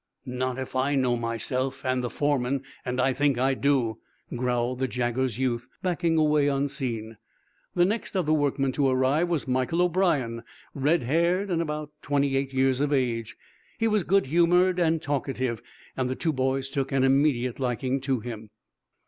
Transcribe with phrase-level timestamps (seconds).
[0.25, 3.99] "Not if I know myself and the foreman and I think I do!"
[4.35, 7.17] growled the Jaggers youth, backing away unseen.
[7.75, 10.41] The next of the workmen to arrive was Michael O'brien,
[10.73, 13.37] red haired and about twenty eight years of age.
[13.77, 15.61] He was good humored and talkative,
[15.95, 18.49] and the two boys took an immediate liking to him.